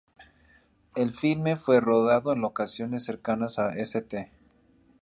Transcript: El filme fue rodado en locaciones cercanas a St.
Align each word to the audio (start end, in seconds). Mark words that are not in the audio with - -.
El 0.95 1.13
filme 1.13 1.57
fue 1.57 1.79
rodado 1.79 2.33
en 2.33 2.41
locaciones 2.41 3.05
cercanas 3.05 3.59
a 3.59 3.73
St. 3.77 4.31